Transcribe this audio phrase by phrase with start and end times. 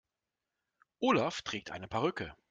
[1.01, 2.35] Olaf trägt eine Perücke.